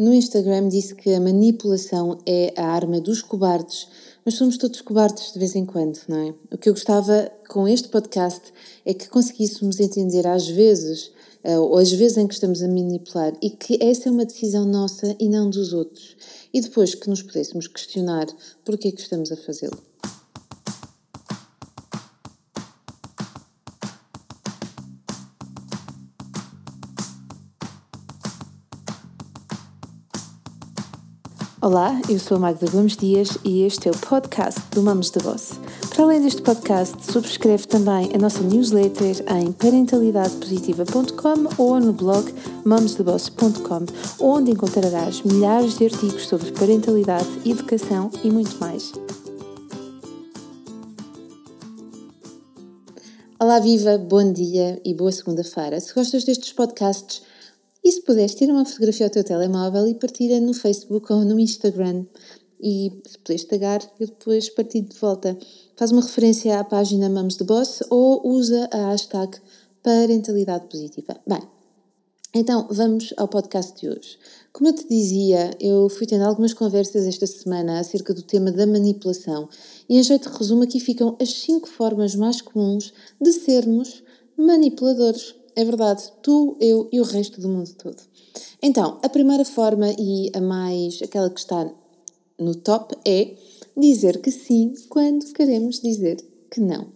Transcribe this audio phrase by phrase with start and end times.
[0.00, 3.86] no Instagram disse que a manipulação é a arma dos cobardes,
[4.24, 6.34] mas somos todos cobardes de vez em quando, não é?
[6.50, 8.50] O que eu gostava com este podcast
[8.86, 11.12] é que conseguíssemos entender às vezes,
[11.44, 14.64] eh, ou às vezes em que estamos a manipular, e que essa é uma decisão
[14.64, 16.16] nossa e não dos outros.
[16.50, 18.26] E depois que nos pudéssemos questionar
[18.64, 19.89] porquê é que estamos a fazê-lo.
[31.62, 35.18] Olá, eu sou a Magda Gomes Dias e este é o podcast do Mamos de
[35.18, 35.60] Boss.
[35.90, 42.32] Para além deste podcast, subscreve também a nossa newsletter em parentalidadepositiva.com ou no blog
[42.64, 43.84] mamosdeboss.com,
[44.18, 48.94] onde encontrarás milhares de artigos sobre parentalidade, educação e muito mais.
[53.38, 55.78] Olá, viva, bom dia e boa segunda-feira.
[55.78, 57.20] Se gostas destes podcasts,
[57.82, 61.38] e se puderes, tira uma fotografia ao teu telemóvel e partilha no Facebook ou no
[61.38, 62.04] Instagram.
[62.62, 65.36] E se puderes tagar, eu depois partilho de volta.
[65.76, 69.38] Faz uma referência à página Mamos de Boss ou usa a hashtag
[69.82, 71.18] Parentalidade Positiva.
[71.26, 71.40] Bem,
[72.34, 74.18] então vamos ao podcast de hoje.
[74.52, 78.66] Como eu te dizia, eu fui tendo algumas conversas esta semana acerca do tema da
[78.66, 79.48] manipulação
[79.88, 84.02] e em jeito de resumo aqui ficam as cinco formas mais comuns de sermos
[84.36, 85.34] manipuladores.
[85.56, 88.02] É verdade, tu, eu e o resto do mundo todo.
[88.62, 91.70] Então, a primeira forma e a mais, aquela que está
[92.38, 93.34] no top é
[93.76, 96.16] dizer que sim quando queremos dizer
[96.50, 96.88] que não.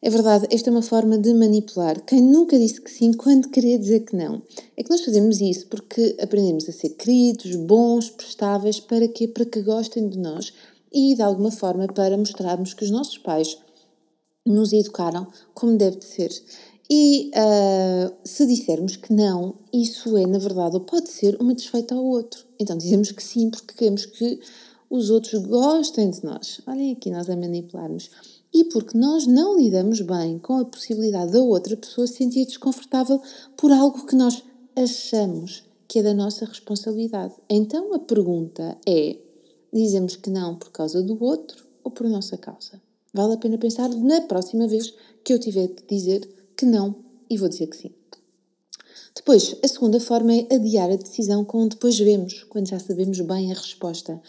[0.00, 1.98] É verdade, esta é uma forma de manipular.
[2.02, 4.42] Quem nunca disse que sim quando queria dizer que não?
[4.76, 9.26] É que nós fazemos isso porque aprendemos a ser queridos, bons, prestáveis, para quê?
[9.26, 10.52] Para que gostem de nós
[10.92, 13.56] e, de alguma forma, para mostrarmos que os nossos pais
[14.44, 16.30] nos educaram como deve de ser.
[16.96, 21.92] E uh, se dissermos que não, isso é, na verdade, ou pode ser uma desfeita
[21.92, 22.46] ao outro.
[22.56, 24.38] Então dizemos que sim, porque queremos que
[24.88, 26.60] os outros gostem de nós.
[26.64, 28.12] Olhem aqui, nós a manipularmos.
[28.52, 33.20] E porque nós não lidamos bem com a possibilidade da outra pessoa se sentir desconfortável
[33.56, 34.44] por algo que nós
[34.76, 37.34] achamos que é da nossa responsabilidade.
[37.50, 39.16] Então a pergunta é:
[39.72, 42.80] dizemos que não por causa do outro ou por nossa causa?
[43.12, 46.96] Vale a pena pensar na próxima vez que eu tiver de dizer que não
[47.28, 47.92] e vou dizer que sim.
[49.14, 53.52] Depois, a segunda forma é adiar a decisão com depois vemos, quando já sabemos bem
[53.52, 54.20] a resposta.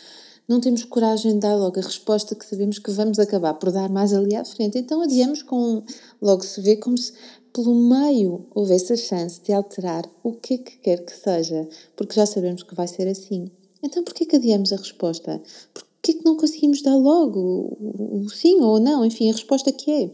[0.48, 3.90] Não temos coragem de dar logo a resposta que sabemos que vamos acabar por dar
[3.90, 4.78] mais ali à frente.
[4.78, 5.84] Então adiamos com
[6.22, 7.14] logo se vê como se
[7.52, 12.14] pelo meio houvesse a chance de alterar o que é que quer que seja, porque
[12.14, 13.50] já sabemos que vai ser assim.
[13.82, 15.42] Então porquê que adiamos a resposta?
[15.74, 20.12] Porquê que não conseguimos dar logo o sim ou não, enfim, a resposta que é?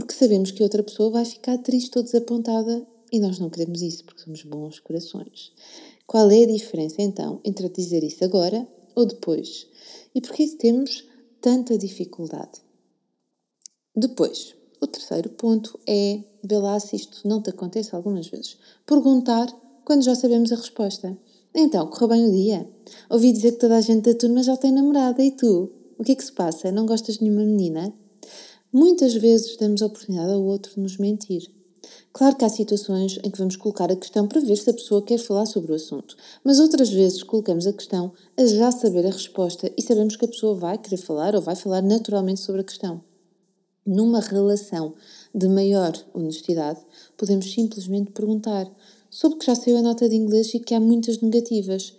[0.00, 4.02] Porque sabemos que outra pessoa vai ficar triste ou desapontada e nós não queremos isso
[4.02, 5.52] porque somos bons corações.
[6.06, 9.66] Qual é a diferença então entre dizer isso agora ou depois?
[10.14, 11.04] E porquê temos
[11.38, 12.62] tanta dificuldade?
[13.94, 18.56] Depois, o terceiro ponto é, vê lá se isto não te acontece algumas vezes,
[18.86, 19.48] perguntar
[19.84, 21.14] quando já sabemos a resposta.
[21.54, 22.66] Então, correu bem o dia?
[23.10, 25.70] Ouvi dizer que toda a gente da turma já tem namorada e tu?
[25.98, 26.72] O que é que se passa?
[26.72, 27.92] Não gostas de nenhuma menina?
[28.72, 31.50] Muitas vezes damos oportunidade ao outro nos mentir.
[32.12, 35.02] Claro que há situações em que vamos colocar a questão para ver se a pessoa
[35.02, 39.10] quer falar sobre o assunto, mas outras vezes colocamos a questão a já saber a
[39.10, 42.64] resposta e sabemos que a pessoa vai querer falar ou vai falar naturalmente sobre a
[42.64, 43.02] questão.
[43.84, 44.94] Numa relação
[45.34, 46.78] de maior honestidade,
[47.16, 48.70] podemos simplesmente perguntar:
[49.10, 51.96] soube que já saiu a nota de inglês e que há muitas negativas.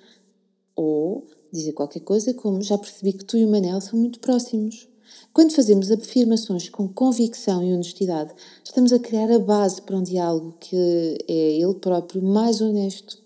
[0.73, 4.87] Ou dizer qualquer coisa como: já percebi que tu e o Manel são muito próximos.
[5.33, 8.33] Quando fazemos afirmações com convicção e honestidade,
[8.63, 13.17] estamos a criar a base para um diálogo que é ele próprio mais honesto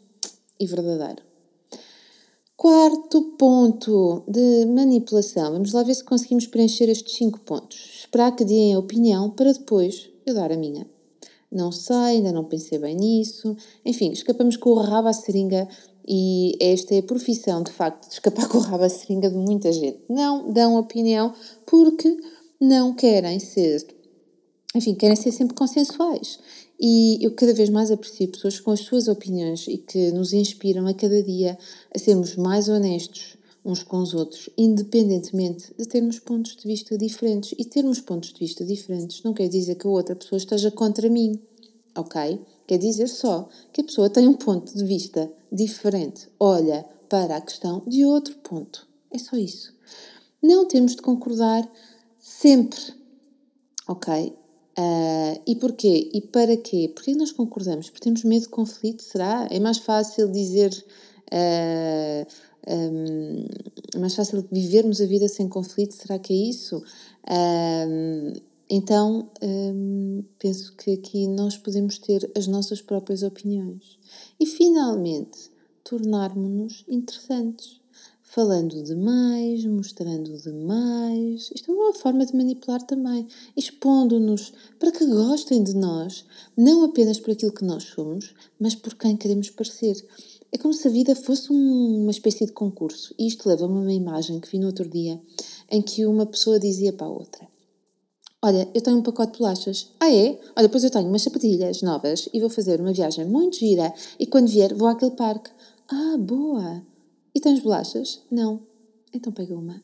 [0.59, 1.23] e verdadeiro.
[2.55, 5.51] Quarto ponto de manipulação.
[5.51, 7.77] Vamos lá ver se conseguimos preencher estes cinco pontos.
[7.99, 10.87] Esperar que deem a opinião para depois eu dar a minha.
[11.51, 13.55] Não sei, ainda não pensei bem nisso.
[13.85, 15.67] Enfim, escapamos com o rabo à seringa
[16.07, 19.37] e esta é a profissão, de facto, de escapar com o rabo à seringa de
[19.37, 19.99] muita gente.
[20.09, 21.33] Não dão opinião
[21.65, 22.17] porque
[22.59, 23.85] não querem ser,
[24.75, 26.39] enfim, querem ser sempre consensuais.
[26.79, 30.85] E eu cada vez mais aprecio pessoas com as suas opiniões e que nos inspiram
[30.87, 31.57] a cada dia
[31.93, 37.55] a sermos mais honestos uns com os outros, independentemente de termos pontos de vista diferentes.
[37.57, 41.09] E termos pontos de vista diferentes não quer dizer que a outra pessoa esteja contra
[41.09, 41.41] mim,
[41.95, 42.39] ok?
[42.67, 47.41] Quer dizer só que a pessoa tem um ponto de vista diferente, olha para a
[47.41, 48.87] questão de outro ponto.
[49.11, 49.73] É só isso.
[50.41, 51.69] Não temos de concordar
[52.19, 52.79] sempre,
[53.87, 54.35] ok?
[54.77, 56.09] Uh, e porquê?
[56.13, 56.91] E para quê?
[56.93, 57.89] Porquê nós concordamos?
[57.89, 59.03] Porque temos medo de conflito?
[59.03, 59.47] Será?
[59.49, 60.71] É mais fácil dizer
[61.31, 62.25] Uh,
[62.67, 63.45] um,
[63.93, 65.93] é mais fácil vivermos a vida sem conflito?
[65.93, 66.83] Será que é isso?
[67.29, 68.33] Um,
[68.69, 73.99] então, um, penso que aqui nós podemos ter as nossas próprias opiniões.
[74.39, 75.51] E, finalmente,
[75.83, 77.79] tornarmos-nos interessantes.
[78.23, 81.51] Falando demais, mostrando demais.
[81.55, 83.27] Isto é uma forma de manipular também.
[83.55, 86.25] Expondo-nos para que gostem de nós,
[86.57, 90.03] não apenas por aquilo que nós somos, mas por quem queremos parecer.
[90.51, 93.13] É como se a vida fosse um, uma espécie de concurso.
[93.17, 95.21] E isto leva-me a uma imagem que vi no outro dia,
[95.69, 97.47] em que uma pessoa dizia para a outra:
[98.45, 99.89] Olha, eu tenho um pacote de bolachas.
[99.99, 100.39] Ah, é?
[100.55, 104.27] Olha, depois eu tenho umas sapatilhas novas e vou fazer uma viagem muito gira e
[104.27, 105.49] quando vier vou àquele parque.
[105.87, 106.85] Ah, boa!
[107.33, 108.21] E tens bolachas?
[108.29, 108.59] Não.
[109.11, 109.81] Então pega uma.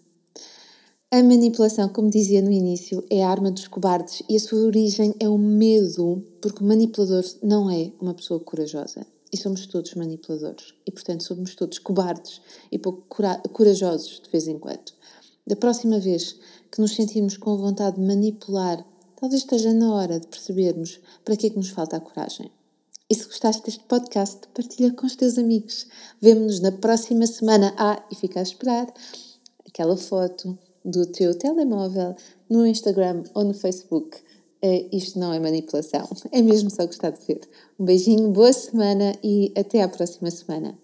[1.10, 5.16] A manipulação, como dizia no início, é a arma dos cobardes e a sua origem
[5.20, 9.08] é o medo, porque o manipulador não é uma pessoa corajosa.
[9.34, 10.76] E somos todos manipuladores.
[10.86, 12.40] E, portanto, somos todos cobardes
[12.72, 13.08] e pouco
[13.52, 14.92] corajosos de vez em quando.
[15.48, 16.38] Da próxima vez
[16.72, 18.86] que nos sentirmos com vontade de manipular,
[19.16, 22.50] talvez esteja na hora de percebermos para que é que nos falta a coragem.
[23.10, 25.86] E se gostaste deste podcast, partilha com os teus amigos.
[26.22, 27.74] Vemo-nos na próxima semana.
[27.78, 28.88] Ah, e fica a esperar
[29.68, 32.16] aquela foto do teu telemóvel
[32.50, 34.18] no Instagram ou no Facebook
[34.64, 36.08] uh, isto não é manipulação.
[36.32, 37.42] É mesmo só gostar de ver.
[37.80, 40.78] Um beijinho, boa semana e até à próxima semana.